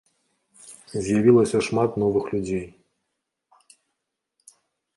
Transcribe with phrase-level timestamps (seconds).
[1.03, 2.65] З'явілася шмат новых людзей.